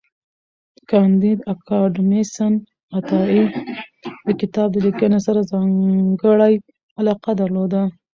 [0.91, 2.53] کانديد اکاډميسن
[2.97, 3.43] عطایي
[4.25, 6.53] د کتاب لیکنې سره ځانګړی
[6.99, 7.81] علاقه درلوده.